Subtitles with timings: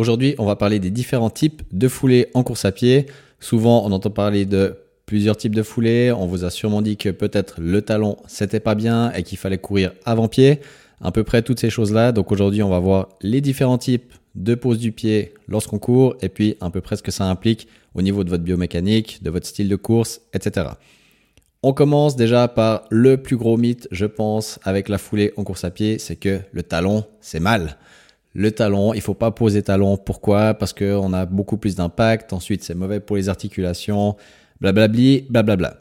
[0.00, 3.04] Aujourd'hui, on va parler des différents types de foulées en course à pied.
[3.38, 6.10] Souvent, on entend parler de plusieurs types de foulées.
[6.10, 9.58] On vous a sûrement dit que peut-être le talon, c'était pas bien et qu'il fallait
[9.58, 10.60] courir avant pied.
[11.02, 12.12] À peu près toutes ces choses-là.
[12.12, 16.30] Donc aujourd'hui, on va voir les différents types de pose du pied lorsqu'on court et
[16.30, 19.46] puis à peu près ce que ça implique au niveau de votre biomécanique, de votre
[19.46, 20.68] style de course, etc.
[21.62, 25.64] On commence déjà par le plus gros mythe, je pense, avec la foulée en course
[25.64, 27.76] à pied, c'est que le talon, c'est mal.
[28.34, 29.96] Le talon, il faut pas poser talon.
[29.96, 30.54] Pourquoi?
[30.54, 32.32] Parce qu'on a beaucoup plus d'impact.
[32.32, 34.16] Ensuite, c'est mauvais pour les articulations.
[34.60, 35.76] Blablabli, blablabla.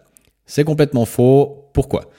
[0.45, 1.69] C'est complètement faux.
[1.73, 2.09] Pourquoi?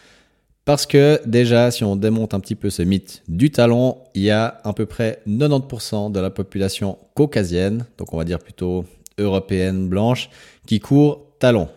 [0.65, 4.31] Parce que déjà, si on démonte un petit peu ce mythe du talon, il y
[4.31, 8.85] a à peu près 90% de la population caucasienne, donc on va dire plutôt
[9.19, 10.31] européenne blanche,
[10.67, 11.69] qui court talon.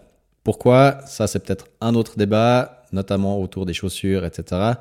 [0.44, 0.99] Pourquoi?
[1.08, 4.73] Ça, c'est peut-être un autre débat, notamment autour des chaussures, etc.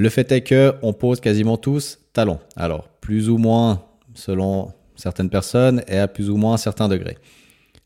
[0.00, 2.38] Le fait est que on pose quasiment tous talons.
[2.54, 3.82] Alors, plus ou moins
[4.14, 7.18] selon certaines personnes et à plus ou moins un certain degré.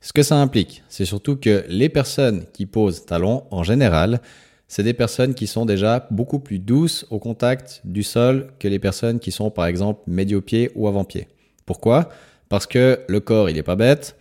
[0.03, 4.21] Ce que ça implique, c'est surtout que les personnes qui posent talons, en général,
[4.69, 8.79] c'est des personnes qui sont déjà beaucoup plus douces au contact du sol que les
[8.79, 11.29] personnes qui sont par exemple médio-pied ou avant-pied.
[11.65, 12.11] Pourquoi?
[12.51, 14.17] Parce que le corps, il n'est pas bête.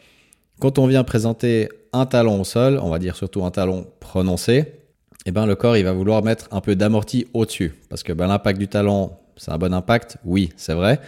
[0.61, 4.80] Quand on vient présenter un talon au sol, on va dire surtout un talon prononcé,
[5.25, 7.73] eh ben le corps il va vouloir mettre un peu d'amorti au-dessus.
[7.89, 10.99] Parce que ben, l'impact du talon c'est un bon impact, oui c'est vrai,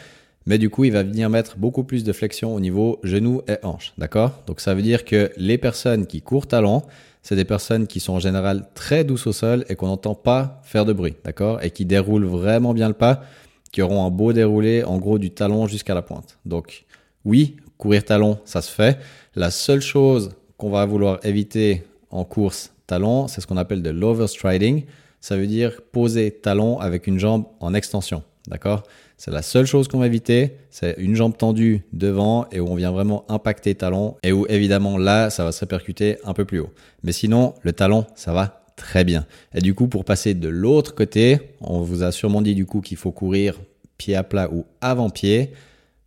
[0.45, 3.57] mais du coup il va venir mettre beaucoup plus de flexion au niveau genou et
[3.63, 4.41] hanche, d'accord?
[4.47, 6.83] Donc ça veut dire que les personnes qui courent talon,
[7.21, 10.61] c'est des personnes qui sont en général très douces au sol et qu'on n'entend pas
[10.63, 11.63] faire de bruit, d'accord?
[11.63, 13.23] Et qui déroulent vraiment bien le pas,
[13.71, 16.37] qui auront un beau déroulé en gros du talon jusqu'à la pointe.
[16.45, 16.85] Donc
[17.23, 18.99] oui, courir talon, ça se fait.
[19.35, 23.89] La seule chose qu'on va vouloir éviter en course talon, c'est ce qu'on appelle de
[23.89, 24.85] l'overstriding.
[25.21, 28.23] Ça veut dire poser talon avec une jambe en extension.
[28.47, 28.83] D'accord?
[29.17, 30.57] C'est la seule chose qu'on va éviter.
[30.69, 34.97] C'est une jambe tendue devant et où on vient vraiment impacter talon et où évidemment
[34.97, 36.71] là, ça va se répercuter un peu plus haut.
[37.03, 39.25] Mais sinon, le talon, ça va très bien.
[39.53, 42.81] Et du coup, pour passer de l'autre côté, on vous a sûrement dit du coup
[42.81, 43.61] qu'il faut courir
[43.97, 45.53] pied à plat ou avant-pied.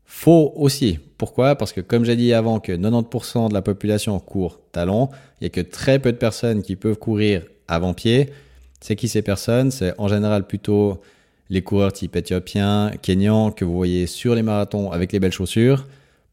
[0.07, 0.99] Faux aussi.
[1.19, 1.57] Pourquoi?
[1.57, 5.09] Parce que comme j'ai dit avant que 90% de la population court talon,
[5.41, 8.31] il y a que très peu de personnes qui peuvent courir avant-pied.
[8.81, 9.71] C'est qui ces personnes?
[9.71, 11.01] C'est en général plutôt
[11.51, 15.87] les coureurs type éthiopiens, kenyans que vous voyez sur les marathons avec les belles chaussures.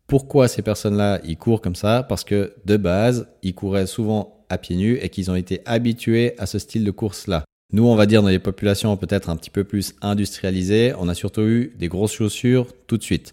[0.07, 2.03] Pourquoi ces personnes-là, ils courent comme ça?
[2.03, 6.35] Parce que de base, ils couraient souvent à pieds nus et qu'ils ont été habitués
[6.37, 7.43] à ce style de course-là.
[7.71, 11.15] Nous, on va dire dans les populations peut-être un petit peu plus industrialisées, on a
[11.15, 13.31] surtout eu des grosses chaussures tout de suite.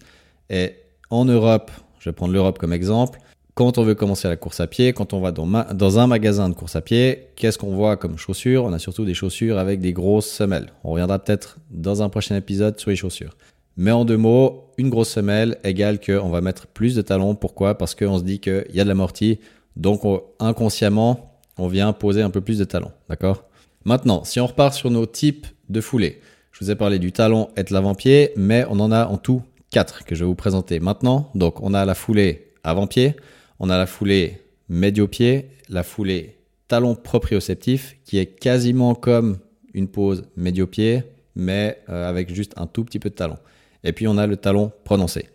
[0.51, 0.75] Et
[1.09, 3.19] en Europe, je vais prendre l'Europe comme exemple,
[3.53, 6.53] quand on veut commencer la course à pied, quand on va dans, un magasin de
[6.53, 8.63] course à pied, qu'est-ce qu'on voit comme chaussures?
[8.63, 10.71] On a surtout des chaussures avec des grosses semelles.
[10.83, 13.35] On reviendra peut-être dans un prochain épisode sur les chaussures.
[13.77, 17.35] Mais en deux mots, une grosse semelle égale qu'on va mettre plus de talons.
[17.35, 17.77] Pourquoi?
[17.77, 19.39] Parce qu'on se dit qu'il y a de l'amorti.
[19.75, 20.01] Donc
[20.39, 22.91] inconsciemment, on vient poser un peu plus de talons.
[23.09, 23.45] D'accord?
[23.85, 27.49] Maintenant, si on repart sur nos types de foulées, je vous ai parlé du talon
[27.57, 30.79] et de l'avant-pied, mais on en a en tout 4 que je vais vous présenter
[30.79, 31.31] maintenant.
[31.33, 33.15] Donc, on a la foulée avant-pied,
[33.59, 36.37] on a la foulée médio-pied, la foulée
[36.67, 39.39] talon proprioceptif qui est quasiment comme
[39.73, 41.03] une pose médio-pied,
[41.35, 43.37] mais euh, avec juste un tout petit peu de talon.
[43.83, 45.29] Et puis, on a le talon prononcé.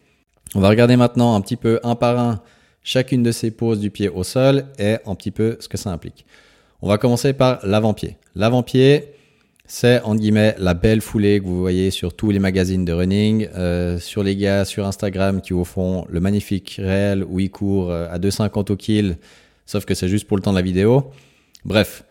[0.54, 2.41] On va regarder maintenant un petit peu un par un
[2.82, 5.91] chacune de ces poses du pied au sol et un petit peu ce que ça
[5.91, 6.24] implique.
[6.82, 8.16] On va commencer par l'avant-pied.
[8.34, 9.16] L'avant-pied,
[9.66, 13.49] c'est en guillemets la belle foulée que vous voyez sur tous les magazines de running,
[13.56, 17.91] euh, sur les gars sur Instagram qui vous font le magnifique réel où ils courent
[17.91, 19.16] euh, à 2,50 au kill,
[19.65, 21.10] sauf que c'est juste pour le temps de la vidéo.
[21.65, 22.04] Bref,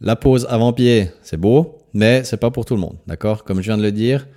[0.00, 3.44] la pose avant-pied, c'est beau, mais c'est pas pour tout le monde, d'accord?
[3.44, 4.28] Comme je viens de le dire,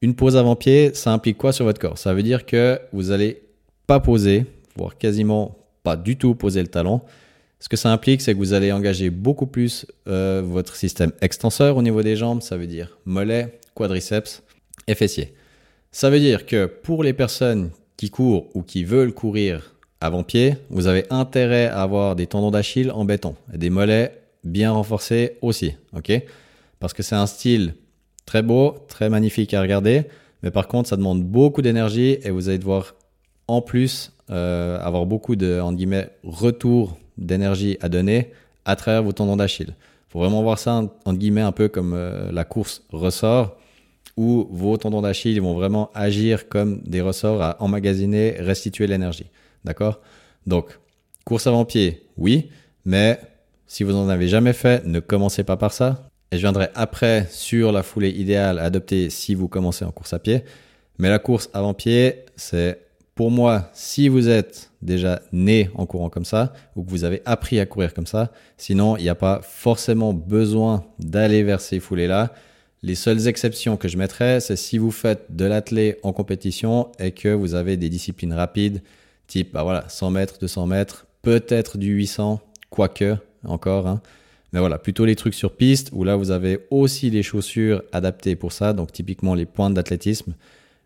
[0.00, 1.98] une pose avant-pied, ça implique quoi sur votre corps?
[1.98, 3.42] Ça veut dire que vous allez
[3.86, 4.46] pas poser,
[4.76, 7.00] voire quasiment pas du tout poser le talon.
[7.62, 11.76] Ce que ça implique, c'est que vous allez engager beaucoup plus euh, votre système extenseur
[11.76, 14.42] au niveau des jambes, ça veut dire mollet, quadriceps
[14.88, 15.32] et fessiers.
[15.92, 20.88] Ça veut dire que pour les personnes qui courent ou qui veulent courir avant-pied, vous
[20.88, 25.76] avez intérêt à avoir des tendons d'Achille en béton et des mollets bien renforcés aussi,
[25.96, 26.20] ok?
[26.80, 27.74] Parce que c'est un style
[28.26, 30.06] très beau, très magnifique à regarder,
[30.42, 32.96] mais par contre, ça demande beaucoup d'énergie et vous allez devoir
[33.46, 38.32] en plus euh, avoir beaucoup de, en guillemets, retour d'énergie à donner
[38.64, 39.74] à travers vos tendons d'Achille.
[39.78, 43.56] Il faut vraiment voir ça, entre guillemets, un peu comme euh, la course ressort,
[44.16, 49.26] où vos tendons d'Achille vont vraiment agir comme des ressorts à emmagasiner, restituer l'énergie.
[49.64, 50.00] D'accord?
[50.46, 50.78] Donc,
[51.24, 52.50] course avant-pied, oui,
[52.84, 53.18] mais
[53.66, 56.10] si vous n'en avez jamais fait, ne commencez pas par ça.
[56.30, 60.12] Et je viendrai après sur la foulée idéale à adopter si vous commencez en course
[60.12, 60.44] à pied.
[60.98, 62.81] Mais la course avant-pied, c'est
[63.14, 67.20] pour moi, si vous êtes déjà né en courant comme ça ou que vous avez
[67.26, 71.78] appris à courir comme ça, sinon il n'y a pas forcément besoin d'aller vers ces
[71.78, 72.32] foulées-là.
[72.82, 77.12] Les seules exceptions que je mettrais, c'est si vous faites de l'athlé en compétition et
[77.12, 78.82] que vous avez des disciplines rapides,
[79.26, 83.86] type bah voilà, 100 mètres, 200 mètres, peut-être du 800, quoique encore.
[83.86, 84.00] Hein.
[84.52, 88.36] Mais voilà, plutôt les trucs sur piste où là vous avez aussi les chaussures adaptées
[88.36, 90.34] pour ça, donc typiquement les pointes d'athlétisme.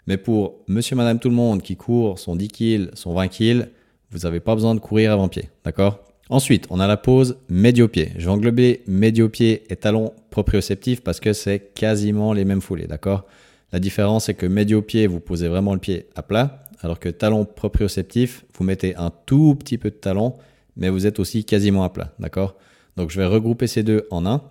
[0.07, 3.69] Mais pour monsieur, madame, tout le monde qui court son 10 kills, son 20 kills,
[4.11, 5.51] vous n'avez pas besoin de courir avant-pied.
[5.65, 6.01] D'accord?
[6.29, 8.13] Ensuite, on a la pause médio-pied.
[8.17, 12.87] Je vais englober médio-pied et talon proprioceptif parce que c'est quasiment les mêmes foulées.
[12.87, 13.27] D'accord?
[13.73, 17.45] La différence, c'est que médio-pied, vous posez vraiment le pied à plat, alors que talon
[17.45, 20.35] proprioceptif, vous mettez un tout petit peu de talon,
[20.77, 22.13] mais vous êtes aussi quasiment à plat.
[22.19, 22.57] D'accord?
[22.97, 24.43] Donc, je vais regrouper ces deux en un.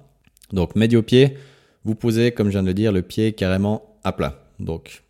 [0.51, 1.37] Donc, médio-pied,
[1.85, 4.43] vous posez, comme je viens de le dire, le pied carrément à plat.
[4.59, 5.03] Donc,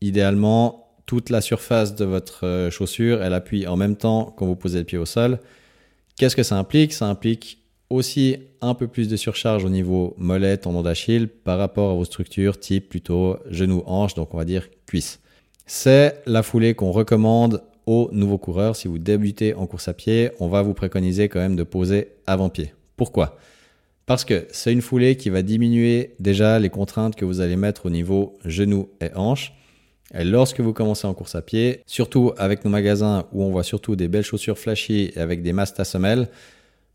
[0.00, 4.56] idéalement, toute la surface de votre euh, chaussure, elle appuie en même temps quand vous
[4.56, 5.38] posez le pied au sol.
[6.16, 6.92] Qu'est-ce que ça implique?
[6.92, 7.58] Ça implique
[7.90, 12.04] aussi un peu plus de surcharge au niveau mollet, tendon d'Achille par rapport à vos
[12.04, 15.20] structures type plutôt genou, hanche, donc on va dire cuisse.
[15.66, 18.76] C'est la foulée qu'on recommande aux nouveaux coureurs.
[18.76, 22.08] Si vous débutez en course à pied, on va vous préconiser quand même de poser
[22.26, 22.74] avant-pied.
[22.96, 23.38] Pourquoi?
[24.04, 27.86] Parce que c'est une foulée qui va diminuer déjà les contraintes que vous allez mettre
[27.86, 29.54] au niveau genou et hanche.
[30.14, 33.62] Et lorsque vous commencez en course à pied, surtout avec nos magasins où on voit
[33.62, 36.28] surtout des belles chaussures flashy et avec des masses à semelles,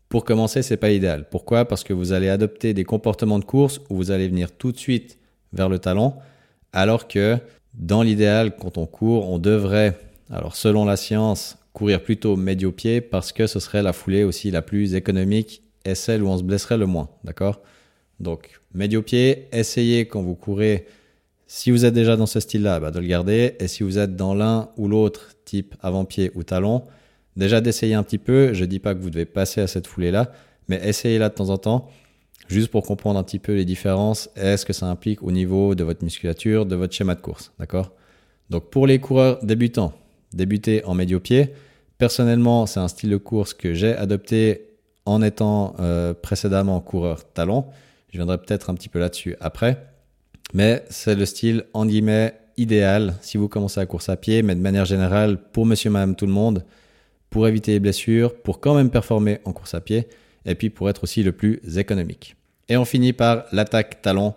[0.08, 1.26] pour commencer, c'est pas idéal.
[1.28, 1.64] Pourquoi?
[1.64, 4.78] Parce que vous allez adopter des comportements de course où vous allez venir tout de
[4.78, 5.18] suite
[5.52, 6.14] vers le talon,
[6.72, 7.38] alors que
[7.74, 9.98] dans l'idéal, quand on court, on devrait,
[10.30, 14.62] alors selon la science, courir plutôt médio-pied parce que ce serait la foulée aussi la
[14.62, 17.10] plus économique et celle où on se blesserait le moins.
[17.24, 17.60] D'accord?
[18.20, 20.86] Donc, médio-pied, essayez quand vous courez
[21.56, 23.54] si vous êtes déjà dans ce style-là, bah, de le garder.
[23.60, 26.82] Et si vous êtes dans l'un ou l'autre, type avant-pied ou talon,
[27.36, 28.52] déjà d'essayer un petit peu.
[28.54, 30.32] Je ne dis pas que vous devez passer à cette foulée-là,
[30.66, 31.88] mais essayez-la de temps en temps,
[32.48, 35.76] juste pour comprendre un petit peu les différences et ce que ça implique au niveau
[35.76, 37.52] de votre musculature, de votre schéma de course.
[37.60, 37.92] D'accord?
[38.50, 39.92] Donc pour les coureurs débutants,
[40.32, 41.52] débuter en médio-pied,
[41.98, 44.70] personnellement, c'est un style de course que j'ai adopté
[45.06, 47.66] en étant euh, précédemment coureur talon.
[48.10, 49.93] Je viendrai peut-être un petit peu là-dessus après.
[50.54, 54.54] Mais c'est le style, en guillemets, idéal si vous commencez à course à pied, mais
[54.54, 56.64] de manière générale, pour monsieur, madame, tout le monde,
[57.28, 60.06] pour éviter les blessures, pour quand même performer en course à pied,
[60.46, 62.36] et puis pour être aussi le plus économique.
[62.68, 64.34] Et on finit par l'attaque talon.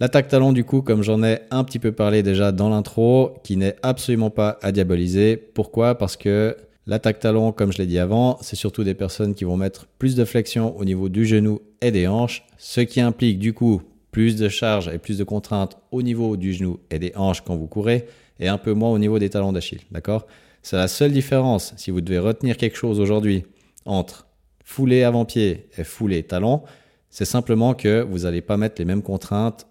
[0.00, 3.58] L'attaque talon, du coup, comme j'en ai un petit peu parlé déjà dans l'intro, qui
[3.58, 5.36] n'est absolument pas à diaboliser.
[5.36, 5.96] Pourquoi?
[5.96, 6.56] Parce que
[6.86, 10.16] l'attaque talon, comme je l'ai dit avant, c'est surtout des personnes qui vont mettre plus
[10.16, 14.36] de flexion au niveau du genou et des hanches, ce qui implique du coup plus
[14.36, 17.66] de charge et plus de contraintes au niveau du genou et des hanches quand vous
[17.66, 18.06] courez
[18.38, 19.80] et un peu moins au niveau des talons d'Achille.
[19.90, 20.26] D'accord?
[20.62, 23.44] C'est la seule différence si vous devez retenir quelque chose aujourd'hui
[23.86, 24.26] entre
[24.64, 26.62] foulée avant-pied et foulée talon.
[27.08, 29.66] C'est simplement que vous n'allez pas mettre les mêmes contraintes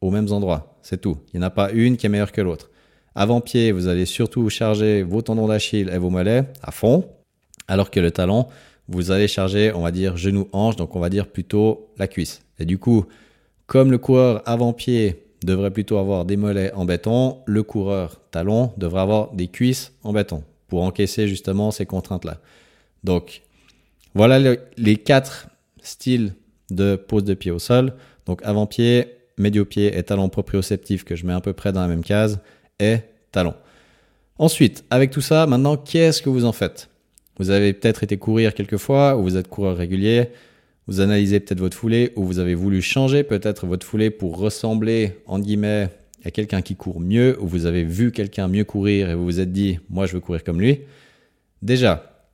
[0.00, 0.78] aux mêmes endroits.
[0.82, 1.18] C'est tout.
[1.32, 2.70] Il n'y en a pas une qui est meilleure que l'autre.
[3.14, 7.08] Avant-pied, vous allez surtout charger vos tendons d'Achille et vos mollets à fond,
[7.68, 8.46] alors que le talon,
[8.88, 12.42] vous allez charger, on va dire, genou-hanche, donc on va dire plutôt la cuisse.
[12.58, 13.06] Et du coup,
[13.66, 19.02] comme le coureur avant-pied devrait plutôt avoir des mollets en béton, le coureur talon devrait
[19.02, 22.40] avoir des cuisses en béton pour encaisser justement ces contraintes-là.
[23.04, 23.42] Donc,
[24.14, 25.48] voilà les quatre
[25.82, 26.34] styles
[26.70, 27.94] de pose de pied au sol.
[28.26, 32.04] Donc, avant-pied, médio-pied et talon proprioceptif que je mets à peu près dans la même
[32.04, 32.40] case
[32.80, 32.98] et
[33.32, 33.54] talon.
[34.38, 36.88] Ensuite, avec tout ça, maintenant, qu'est-ce que vous en faites?
[37.38, 40.30] Vous avez peut-être été courir quelques fois ou vous êtes coureur régulier.
[40.86, 45.18] Vous analysez peut-être votre foulée ou vous avez voulu changer peut-être votre foulée pour ressembler,
[45.26, 45.88] en guillemets,
[46.24, 49.40] à quelqu'un qui court mieux ou vous avez vu quelqu'un mieux courir et vous vous
[49.40, 50.80] êtes dit, moi je veux courir comme lui.
[51.62, 52.26] Déjà,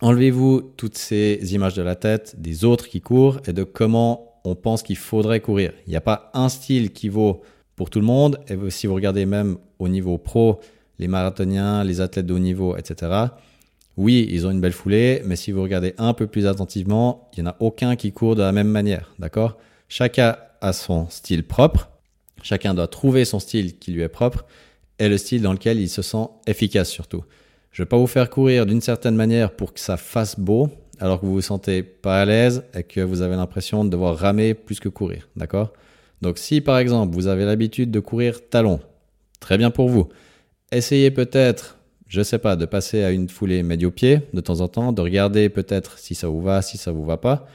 [0.00, 4.54] enlevez-vous toutes ces images de la tête des autres qui courent et de comment on
[4.54, 5.72] pense qu'il faudrait courir.
[5.86, 7.42] Il n'y a pas un style qui vaut
[7.76, 8.38] pour tout le monde.
[8.48, 10.60] Et si vous regardez même au niveau pro,
[10.98, 13.26] les marathoniens, les athlètes de haut niveau, etc.,
[13.98, 17.42] oui, ils ont une belle foulée, mais si vous regardez un peu plus attentivement, il
[17.42, 19.58] n'y en a aucun qui court de la même manière, d'accord?
[19.88, 21.90] Chacun a son style propre,
[22.40, 24.46] chacun doit trouver son style qui lui est propre
[25.00, 27.24] et le style dans lequel il se sent efficace surtout.
[27.72, 30.68] Je ne vais pas vous faire courir d'une certaine manière pour que ça fasse beau,
[31.00, 34.16] alors que vous vous sentez pas à l'aise et que vous avez l'impression de devoir
[34.16, 35.72] ramer plus que courir, d'accord?
[36.22, 38.78] Donc si par exemple vous avez l'habitude de courir talon,
[39.40, 40.08] très bien pour vous.
[40.70, 41.77] Essayez peut-être
[42.08, 45.48] je sais pas, de passer à une foulée médio-pied de temps en temps, de regarder
[45.48, 47.46] peut-être si ça vous va, si ça vous va pas.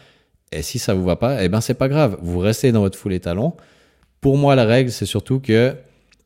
[0.52, 2.98] Et si ça vous va pas, eh ben c'est pas grave, vous restez dans votre
[2.98, 3.54] foulée talon.
[4.22, 5.76] Pour moi, la règle, c'est surtout que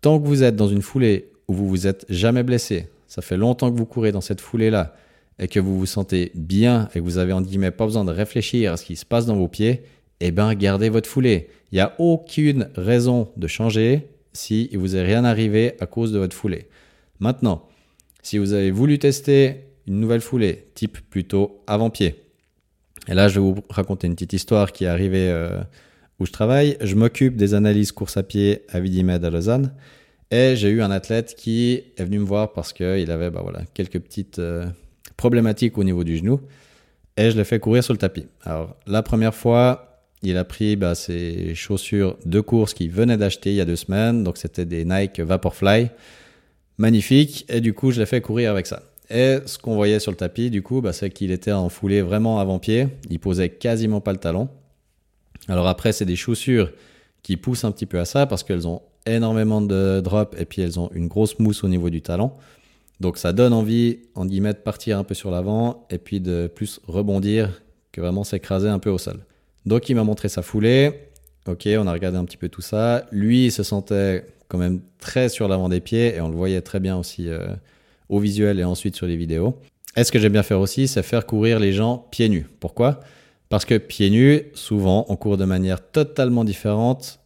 [0.01, 3.37] tant que vous êtes dans une foulée où vous vous êtes jamais blessé, ça fait
[3.37, 4.95] longtemps que vous courez dans cette foulée-là
[5.39, 8.11] et que vous vous sentez bien et que vous avez en guillemets pas besoin de
[8.11, 9.83] réfléchir à ce qui se passe dans vos pieds,
[10.19, 11.47] eh ben gardez votre foulée.
[11.71, 16.19] Il n'y a aucune raison de changer si vous n'est rien arrivé à cause de
[16.19, 16.67] votre foulée.
[17.19, 17.67] Maintenant,
[18.27, 22.15] si vous avez voulu tester une nouvelle foulée, type plutôt avant-pied,
[23.07, 25.61] et là je vais vous raconter une petite histoire qui est arrivée euh,
[26.19, 26.75] où je travaille.
[26.81, 29.73] Je m'occupe des analyses course à pied à Vidimed à Lausanne.
[30.29, 33.61] Et j'ai eu un athlète qui est venu me voir parce qu'il avait bah voilà,
[33.73, 34.65] quelques petites euh,
[35.15, 36.41] problématiques au niveau du genou.
[37.15, 38.25] Et je l'ai fait courir sur le tapis.
[38.43, 43.51] Alors, la première fois, il a pris bah, ses chaussures de course qu'il venait d'acheter
[43.51, 44.25] il y a deux semaines.
[44.25, 45.91] Donc, c'était des Nike Vaporfly.
[46.77, 47.45] Magnifique.
[47.49, 48.83] Et du coup, je l'ai fait courir avec ça.
[49.09, 52.01] Et ce qu'on voyait sur le tapis, du coup, bah, c'est qu'il était en foulée
[52.01, 52.87] vraiment avant-pied.
[53.09, 54.49] Il posait quasiment pas le talon.
[55.47, 56.71] Alors après, c'est des chaussures
[57.23, 60.61] qui poussent un petit peu à ça parce qu'elles ont énormément de drop et puis
[60.61, 62.31] elles ont une grosse mousse au niveau du talon.
[62.99, 66.51] Donc ça donne envie, en guillemets, de partir un peu sur l'avant et puis de
[66.53, 69.19] plus rebondir que vraiment s'écraser un peu au sol.
[69.65, 70.91] Donc il m'a montré sa foulée.
[71.47, 73.05] Ok, on a regardé un petit peu tout ça.
[73.11, 76.61] Lui, il se sentait quand même très sur l'avant des pieds et on le voyait
[76.61, 77.47] très bien aussi euh,
[78.09, 79.57] au visuel et ensuite sur les vidéos.
[79.95, 82.47] Et ce que j'aime bien faire aussi, c'est faire courir les gens pieds nus.
[82.59, 82.99] Pourquoi?
[83.49, 87.19] Parce que pieds nus, souvent, on court de manière totalement différente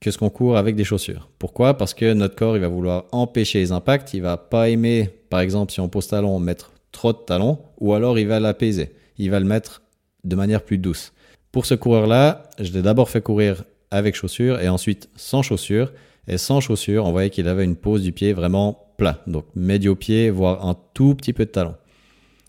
[0.00, 1.28] que ce qu'on court avec des chaussures.
[1.38, 1.76] Pourquoi?
[1.76, 4.14] Parce que notre corps, il va vouloir empêcher les impacts.
[4.14, 7.94] Il va pas aimer, par exemple, si on pose talon, mettre trop de talons, ou
[7.94, 8.92] alors il va l'apaiser.
[9.18, 9.82] Il va le mettre
[10.24, 11.12] de manière plus douce.
[11.52, 15.92] Pour ce coureur-là, je l'ai d'abord fait courir avec chaussures et ensuite sans chaussures.
[16.28, 19.22] Et sans chaussures, on voyait qu'il avait une pose du pied vraiment plat.
[19.26, 21.74] Donc médio-pied, voire un tout petit peu de talon.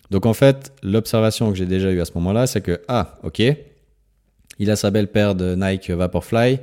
[0.09, 3.41] Donc en fait, l'observation que j'ai déjà eue à ce moment-là, c'est que, ah, ok,
[4.59, 6.59] il a sa belle paire de Nike Vaporfly,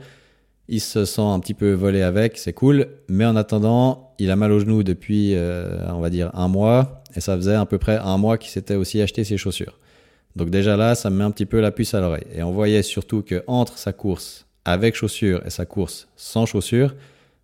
[0.68, 2.88] il se sent un petit peu volé avec, c'est cool.
[3.08, 7.02] Mais en attendant, il a mal au genou depuis, euh, on va dire, un mois.
[7.16, 9.78] Et ça faisait à peu près un mois qu'il s'était aussi acheté ses chaussures.
[10.36, 12.26] Donc déjà là, ça me met un petit peu la puce à l'oreille.
[12.34, 16.94] Et on voyait surtout que entre sa course avec chaussures et sa course sans chaussures,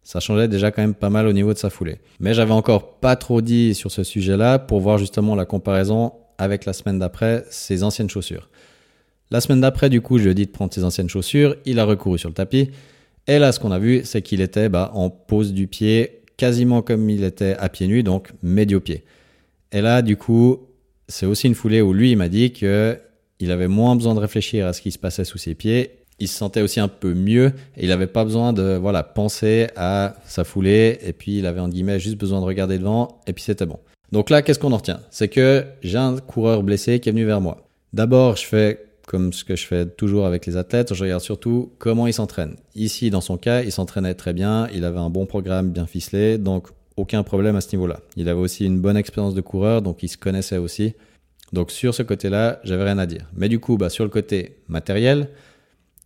[0.02, 1.98] ça changeait déjà quand même pas mal au niveau de sa foulée.
[2.18, 6.64] Mais j'avais encore pas trop dit sur ce sujet-là pour voir justement la comparaison avec
[6.64, 8.48] la semaine d'après, ses anciennes chaussures.
[9.30, 11.54] La semaine d'après, du coup, je lui ai dit de prendre ses anciennes chaussures.
[11.64, 12.70] Il a recouru sur le tapis.
[13.28, 16.82] Et là, ce qu'on a vu, c'est qu'il était bah, en pose du pied, quasiment
[16.82, 19.04] comme il était à pied nu, donc médio-pied.
[19.70, 20.66] Et là, du coup,
[21.06, 22.98] c'est aussi une foulée où lui, il m'a dit que
[23.38, 25.99] il avait moins besoin de réfléchir à ce qui se passait sous ses pieds.
[26.20, 29.68] Il se sentait aussi un peu mieux et il n'avait pas besoin de voilà penser
[29.76, 33.32] à sa foulée et puis il avait en guillemets juste besoin de regarder devant et
[33.32, 33.78] puis c'était bon.
[34.12, 35.00] Donc là, qu'est-ce qu'on en retient?
[35.10, 37.66] C'est que j'ai un coureur blessé qui est venu vers moi.
[37.92, 41.72] D'abord, je fais comme ce que je fais toujours avec les athlètes, je regarde surtout
[41.78, 42.54] comment ils s'entraînent.
[42.76, 46.38] Ici, dans son cas, il s'entraînait très bien, il avait un bon programme bien ficelé,
[46.38, 47.98] donc aucun problème à ce niveau-là.
[48.14, 50.94] Il avait aussi une bonne expérience de coureur, donc il se connaissait aussi.
[51.52, 53.26] Donc sur ce côté-là, j'avais rien à dire.
[53.34, 55.30] Mais du coup, bah, sur le côté matériel,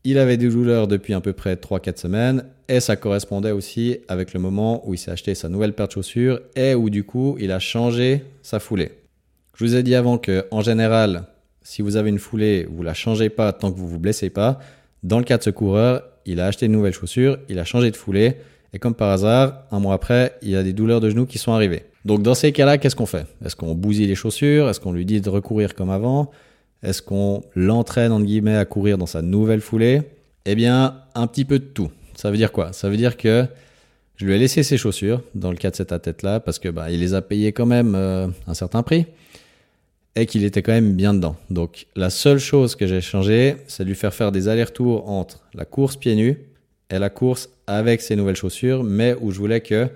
[0.04, 4.34] il avait des douleurs depuis à peu près 3-4 semaines et ça correspondait aussi avec
[4.34, 7.36] le moment où il s'est acheté sa nouvelle paire de chaussures et où du coup
[7.40, 8.92] il a changé sa foulée.
[9.56, 11.24] Je vous ai dit avant que en général,
[11.62, 14.58] si vous avez une foulée, vous la changez pas tant que vous vous blessez pas.
[15.02, 17.90] Dans le cas de ce coureur, il a acheté de nouvelles chaussures, il a changé
[17.90, 18.36] de foulée,
[18.74, 21.52] et comme par hasard, un mois après, il a des douleurs de genoux qui sont
[21.52, 21.84] arrivées.
[22.04, 23.26] Donc dans ces cas-là, qu'est-ce qu'on fait?
[23.44, 24.68] Est-ce qu'on bousille les chaussures?
[24.68, 26.30] Est-ce qu'on lui dit de recourir comme avant?
[26.84, 30.02] Est-ce qu'on l'entraîne entre guillemets à courir dans sa nouvelle foulée?
[30.44, 31.90] Eh bien, un petit peu de tout.
[32.14, 32.72] Ça veut dire quoi?
[32.72, 33.46] Ça veut dire que
[34.16, 36.90] je lui ai laissé ses chaussures dans le cas de cette athlète-là parce que bah,
[36.90, 39.06] il les a payées quand même euh, un certain prix
[40.14, 41.36] et qu'il était quand même bien dedans.
[41.50, 45.40] Donc la seule chose que j'ai changé, c'est de lui faire faire des allers-retours entre
[45.54, 46.38] la course pieds nus
[46.90, 49.88] et la course avec ses nouvelles chaussures, mais où je voulais que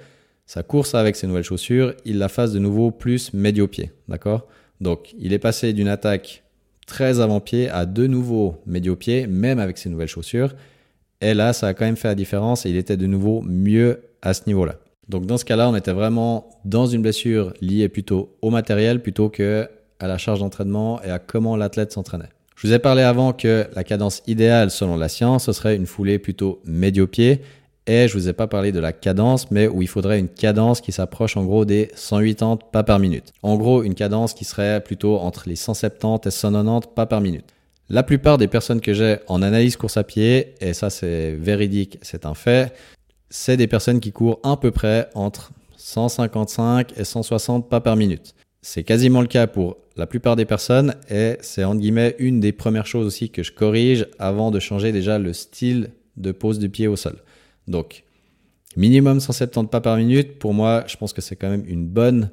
[0.46, 3.92] sa course avec ses nouvelles chaussures, il la fasse de nouveau plus médio-pied.
[4.08, 4.46] D'accord?
[4.80, 6.42] Donc il est passé d'une attaque
[6.88, 10.54] très avant-pied à de nouveau médio-pied, même avec ses nouvelles chaussures.
[11.20, 14.00] Et là, ça a quand même fait la différence et il était de nouveau mieux
[14.22, 14.76] à ce niveau-là.
[15.08, 19.28] Donc dans ce cas-là, on était vraiment dans une blessure liée plutôt au matériel plutôt
[19.28, 19.68] que
[20.00, 22.30] à la charge d'entraînement et à comment l'athlète s'entraînait.
[22.56, 25.86] Je vous ai parlé avant que la cadence idéale selon la science, ce serait une
[25.86, 27.42] foulée plutôt médio-pied.
[27.88, 30.82] Et je vous ai pas parlé de la cadence, mais où il faudrait une cadence
[30.82, 33.32] qui s'approche en gros des 180 pas par minute.
[33.42, 37.46] En gros, une cadence qui serait plutôt entre les 170 et 190 pas par minute.
[37.88, 41.98] La plupart des personnes que j'ai en analyse course à pied, et ça c'est véridique,
[42.02, 42.74] c'est un fait,
[43.30, 48.34] c'est des personnes qui courent à peu près entre 155 et 160 pas par minute.
[48.60, 52.52] C'est quasiment le cas pour la plupart des personnes et c'est entre guillemets une des
[52.52, 56.68] premières choses aussi que je corrige avant de changer déjà le style de pose du
[56.68, 57.16] pied au sol.
[57.68, 58.04] Donc,
[58.76, 62.30] minimum 170 pas par minute, pour moi, je pense que c'est quand même une bonne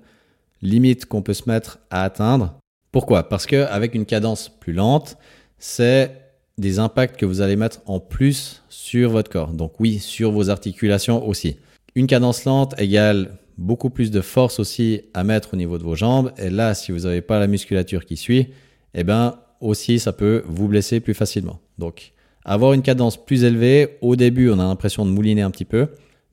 [0.61, 2.57] limite qu'on peut se mettre à atteindre.
[2.91, 3.27] Pourquoi?
[3.27, 5.17] Parce qu'avec une cadence plus lente,
[5.59, 6.11] c'est
[6.57, 9.51] des impacts que vous allez mettre en plus sur votre corps.
[9.51, 11.57] Donc oui, sur vos articulations aussi.
[11.95, 15.95] Une cadence lente égale beaucoup plus de force aussi à mettre au niveau de vos
[15.95, 16.31] jambes.
[16.37, 18.47] Et là, si vous n'avez pas la musculature qui suit,
[18.93, 21.59] eh ben aussi ça peut vous blesser plus facilement.
[21.77, 22.13] Donc
[22.45, 25.87] avoir une cadence plus élevée, au début on a l'impression de mouliner un petit peu,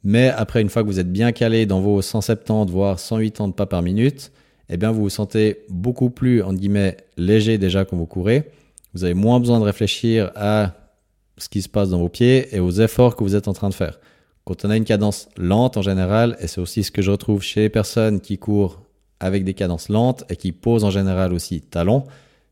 [0.04, 3.66] mais après une fois que vous êtes bien calé dans vos 170 voire 180 pas
[3.66, 4.30] par minute,
[4.68, 8.50] eh bien vous vous sentez beaucoup plus en guillemets léger déjà quand vous courez.
[8.94, 10.74] Vous avez moins besoin de réfléchir à
[11.38, 13.70] ce qui se passe dans vos pieds et aux efforts que vous êtes en train
[13.70, 13.98] de faire.
[14.44, 17.42] Quand on a une cadence lente en général, et c'est aussi ce que je retrouve
[17.42, 18.82] chez les personnes qui courent
[19.20, 22.04] avec des cadences lentes et qui posent en général aussi talons,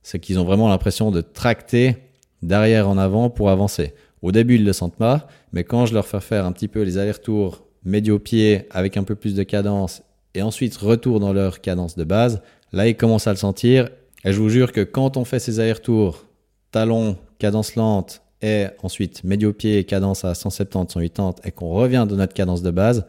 [0.03, 1.97] c'est qu'ils ont vraiment l'impression de tracter
[2.43, 3.95] d'arrière en avant pour avancer.
[4.23, 6.83] Au début, ils le sentent pas, mais quand je leur fais faire un petit peu
[6.83, 10.03] les allers-retours médio-pied avec un peu plus de cadence
[10.35, 12.43] et ensuite retour dans leur cadence de base,
[12.73, 13.89] là, ils commencent à le sentir.
[14.25, 16.27] Et je vous jure que quand on fait ces allers-retours,
[16.71, 22.35] talons, cadence lente et ensuite médio-pied, cadence à 170, 180 et qu'on revient de notre
[22.35, 23.07] cadence de base,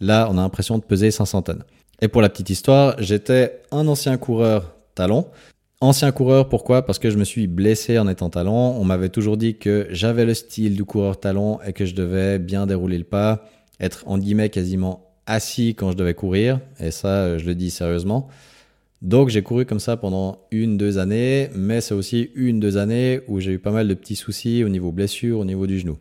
[0.00, 1.64] là, on a l'impression de peser 500 tonnes.
[2.00, 5.26] Et pour la petite histoire, j'étais un ancien coureur talon.
[5.82, 6.86] Ancien coureur, pourquoi?
[6.86, 8.76] Parce que je me suis blessé en étant talon.
[8.80, 12.38] On m'avait toujours dit que j'avais le style du coureur talon et que je devais
[12.38, 13.44] bien dérouler le pas,
[13.78, 16.60] être en guillemets quasiment assis quand je devais courir.
[16.80, 18.28] Et ça, je le dis sérieusement.
[19.02, 23.20] Donc j'ai couru comme ça pendant une, deux années, mais c'est aussi une, deux années
[23.28, 25.98] où j'ai eu pas mal de petits soucis au niveau blessure, au niveau du genou.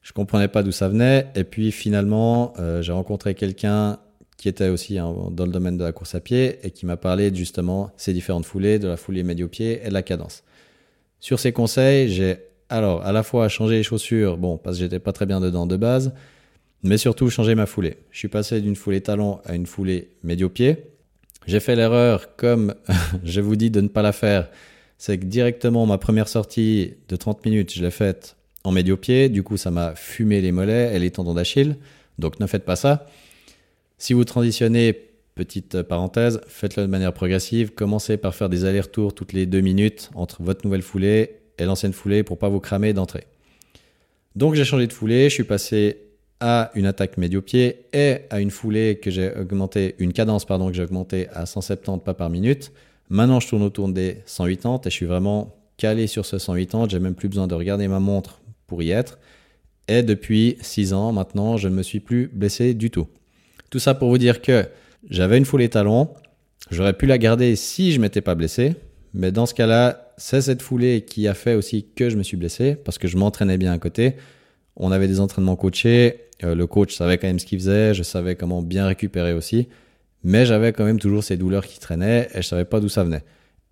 [0.00, 3.98] Je comprenais pas d'où ça venait, et puis finalement euh, j'ai rencontré quelqu'un
[4.46, 7.34] qui était aussi dans le domaine de la course à pied et qui m'a parlé
[7.34, 10.44] justement ces différentes foulées, de la foulée médio-pied et de la cadence.
[11.18, 12.36] Sur ces conseils, j'ai
[12.68, 15.66] alors à la fois changé les chaussures, bon parce que j'étais pas très bien dedans
[15.66, 16.14] de base,
[16.84, 17.96] mais surtout changé ma foulée.
[18.12, 20.84] Je suis passé d'une foulée talon à une foulée médio-pied
[21.48, 22.74] j'ai fait l'erreur, comme
[23.24, 24.48] je vous dis de ne pas la faire,
[24.96, 29.42] c'est que directement ma première sortie de 30 minutes, je l'ai faite en médio-pied, du
[29.42, 31.76] coup ça m'a fumé les mollets et les tendons d'Achille,
[32.20, 33.06] donc ne faites pas ça.
[33.98, 34.92] Si vous transitionnez,
[35.34, 40.10] petite parenthèse, faites-le de manière progressive, commencez par faire des allers-retours toutes les deux minutes
[40.14, 43.26] entre votre nouvelle foulée et l'ancienne foulée pour pas vous cramer d'entrée.
[44.34, 45.98] Donc j'ai changé de foulée, je suis passé
[46.40, 50.74] à une attaque médio-pied et à une foulée que j'ai augmenté, une cadence pardon que
[50.74, 52.72] j'ai augmenté à 170 pas par minute.
[53.08, 56.88] Maintenant, je tourne autour des 180 et je suis vraiment calé sur ce 180.
[56.90, 59.18] J'ai même plus besoin de regarder ma montre pour y être.
[59.88, 63.06] Et depuis 6 ans maintenant, je ne me suis plus blessé du tout.
[63.70, 64.66] Tout ça pour vous dire que
[65.08, 66.10] j'avais une foulée talon.
[66.70, 68.74] J'aurais pu la garder si je m'étais pas blessé.
[69.14, 72.36] Mais dans ce cas-là, c'est cette foulée qui a fait aussi que je me suis
[72.36, 74.16] blessé parce que je m'entraînais bien à côté.
[74.76, 78.02] On avait des entraînements coachés euh, le coach savait quand même ce qu'il faisait, je
[78.02, 79.68] savais comment bien récupérer aussi,
[80.22, 83.04] mais j'avais quand même toujours ces douleurs qui traînaient et je savais pas d'où ça
[83.04, 83.24] venait.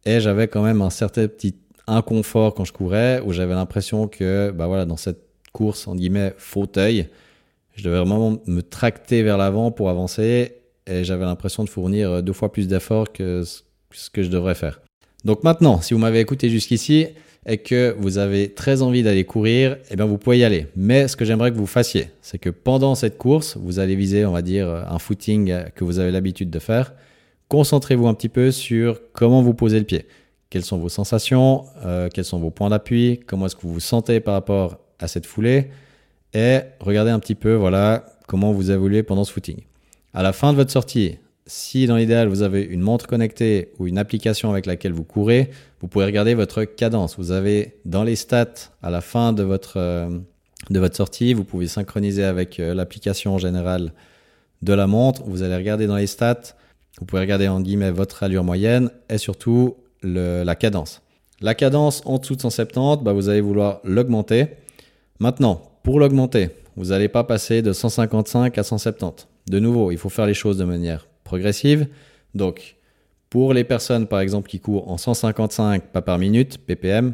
[0.07, 4.51] Et j'avais quand même un certain petit inconfort quand je courais où j'avais l'impression que
[4.51, 5.21] bah voilà dans cette
[5.53, 7.09] course en guillemets fauteuil,
[7.75, 10.55] je devais vraiment me tracter vers l'avant pour avancer
[10.87, 14.81] et j'avais l'impression de fournir deux fois plus d'efforts que ce que je devrais faire.
[15.25, 17.09] Donc maintenant, si vous m'avez écouté jusqu'ici,
[17.47, 20.67] et que vous avez très envie d'aller courir, eh bien vous pouvez y aller.
[20.77, 24.25] Mais ce que j'aimerais que vous fassiez, c'est que pendant cette course, vous allez viser,
[24.25, 26.95] on va dire, un footing que vous avez l'habitude de faire.
[27.49, 30.07] Concentrez-vous un petit peu sur comment vous posez le pied.
[30.49, 33.81] Quelles sont vos sensations, euh, quels sont vos points d'appui, comment est-ce que vous vous
[33.81, 35.71] sentez par rapport à cette foulée,
[36.35, 39.63] et regardez un petit peu, voilà, comment vous évoluez pendant ce footing.
[40.13, 43.87] À la fin de votre sortie, si dans l'idéal vous avez une montre connectée ou
[43.87, 47.17] une application avec laquelle vous courez, vous pouvez regarder votre cadence.
[47.19, 50.19] Vous avez dans les stats à la fin de votre, euh,
[50.71, 53.93] de votre sortie, vous pouvez synchroniser avec euh, l'application générale
[54.63, 55.23] de la montre.
[55.27, 56.55] Vous allez regarder dans les stats,
[56.99, 61.01] vous pouvez regarder en guillemets votre allure moyenne et surtout la cadence.
[61.41, 64.49] La cadence en dessous de 170, bah, vous allez vouloir l'augmenter.
[65.19, 69.29] Maintenant, pour l'augmenter, vous n'allez pas passer de 155 à 170.
[69.49, 71.87] De nouveau, il faut faire les choses de manière progressive.
[72.35, 72.77] Donc,
[73.29, 77.13] pour les personnes, par exemple, qui courent en 155 pas par minute, ppm,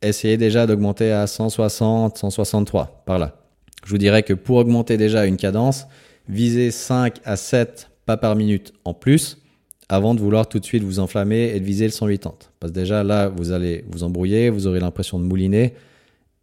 [0.00, 3.36] essayez déjà d'augmenter à 160, 163, par là.
[3.84, 5.86] Je vous dirais que pour augmenter déjà une cadence,
[6.26, 9.42] visez 5 à 7 pas par minute en plus
[9.90, 12.34] avant de vouloir tout de suite vous enflammer et de viser le 180.
[12.60, 15.74] Parce que déjà là, vous allez vous embrouiller, vous aurez l'impression de mouliner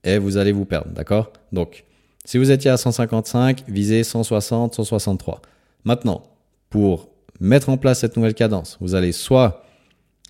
[0.03, 1.31] et vous allez vous perdre, d'accord?
[1.51, 1.85] Donc,
[2.25, 5.41] si vous étiez à 155, visez 160, 163.
[5.83, 6.23] Maintenant,
[6.69, 9.65] pour mettre en place cette nouvelle cadence, vous allez soit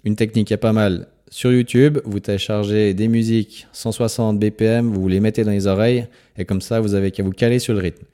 [0.03, 5.07] une technique qui est pas mal sur YouTube, vous téléchargez des musiques 160 BPM, vous
[5.07, 6.07] les mettez dans les oreilles
[6.37, 8.05] et comme ça vous avez qu'à vous caler sur le rythme.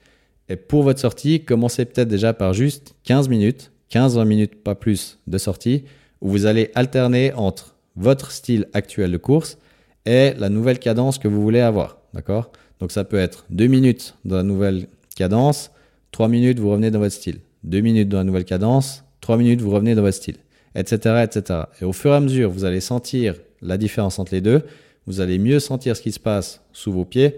[0.47, 5.19] Et pour votre sortie, commencez peut-être déjà par juste 15 minutes, 15-20 minutes, pas plus,
[5.27, 5.83] de sortie,
[6.21, 9.57] où vous allez alterner entre votre style actuel de course
[10.05, 11.97] et la nouvelle cadence que vous voulez avoir.
[12.13, 12.51] D'accord?
[12.79, 15.71] Donc ça peut être 2 minutes dans la nouvelle cadence,
[16.11, 17.39] 3 minutes, vous revenez dans votre style.
[17.63, 20.37] 2 minutes dans la nouvelle cadence, 3 minutes, vous revenez dans votre style,
[20.75, 21.61] etc., etc.
[21.81, 24.63] Et au fur et à mesure, vous allez sentir la différence entre les deux.
[25.05, 27.35] Vous allez mieux sentir ce qui se passe sous vos pieds,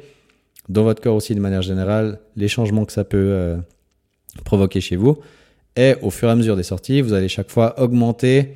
[0.69, 3.57] dans votre corps aussi de manière générale, les changements que ça peut euh,
[4.45, 5.17] provoquer chez vous.
[5.75, 8.55] Et au fur et à mesure des sorties, vous allez chaque fois augmenter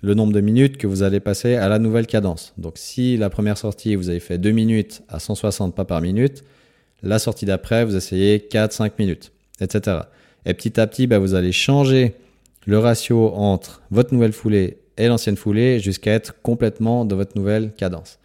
[0.00, 2.54] le nombre de minutes que vous allez passer à la nouvelle cadence.
[2.56, 6.44] Donc si la première sortie, vous avez fait 2 minutes à 160 pas par minute,
[7.02, 9.98] la sortie d'après, vous essayez 4-5 minutes, etc.
[10.46, 12.14] Et petit à petit, bah, vous allez changer
[12.66, 17.72] le ratio entre votre nouvelle foulée et l'ancienne foulée jusqu'à être complètement dans votre nouvelle
[17.76, 18.18] cadence.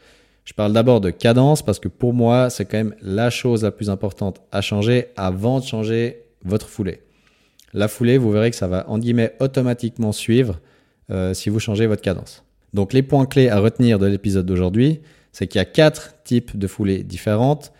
[0.46, 3.72] Je parle d'abord de cadence parce que pour moi, c'est quand même la chose la
[3.72, 7.02] plus importante à changer avant de changer votre foulée.
[7.74, 10.60] La foulée, vous verrez que ça va en guillemets automatiquement suivre
[11.14, 12.44] euh, si vous changez votre cadence.
[12.74, 16.58] Donc les points clés à retenir de l'épisode d'aujourd'hui, c'est qu'il y a quatre types
[16.58, 17.72] de foulées différentes.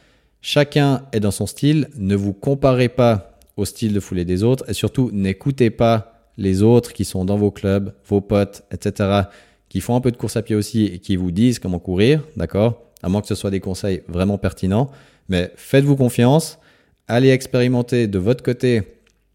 [0.42, 1.90] Chacun est dans son style.
[1.98, 6.64] Ne vous comparez pas au style de foulée des autres et surtout n'écoutez pas les
[6.64, 9.22] autres qui sont dans vos clubs, vos potes, etc.,
[9.70, 12.24] qui font un peu de course à pied aussi et qui vous disent comment courir,
[12.38, 12.82] d'accord?
[13.02, 14.92] À moins que ce soit des conseils vraiment pertinents.
[15.30, 16.60] Mais faites-vous confiance,
[17.08, 18.84] allez expérimenter de votre côté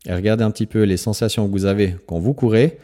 [0.06, 2.78] et regardez un petit peu les sensations que vous avez quand vous courez.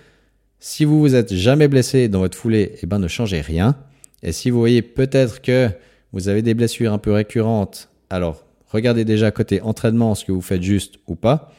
[0.66, 3.76] Si vous vous êtes jamais blessé dans votre foulée, eh ben ne changez rien.
[4.22, 5.68] Et si vous voyez peut-être que
[6.12, 10.40] vous avez des blessures un peu récurrentes, alors regardez déjà côté entraînement ce que vous
[10.40, 11.52] faites juste ou pas.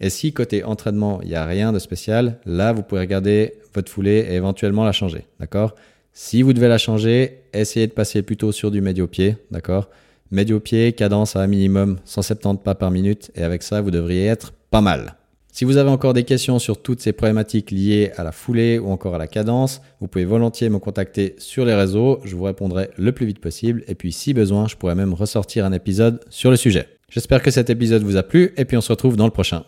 [0.00, 3.92] Et si côté entraînement, il n'y a rien de spécial, là, vous pouvez regarder votre
[3.92, 5.26] foulée et éventuellement la changer.
[5.38, 5.76] D'accord?
[6.12, 9.36] Si vous devez la changer, essayez de passer plutôt sur du médio-pied.
[9.52, 9.88] D'accord?
[10.32, 13.30] Médio-pied, cadence à un minimum 170 pas par minute.
[13.36, 15.17] Et avec ça, vous devriez être pas mal.
[15.58, 18.90] Si vous avez encore des questions sur toutes ces problématiques liées à la foulée ou
[18.90, 22.20] encore à la cadence, vous pouvez volontiers me contacter sur les réseaux.
[22.22, 23.82] Je vous répondrai le plus vite possible.
[23.88, 26.86] Et puis, si besoin, je pourrais même ressortir un épisode sur le sujet.
[27.10, 29.64] J'espère que cet épisode vous a plu et puis on se retrouve dans le prochain.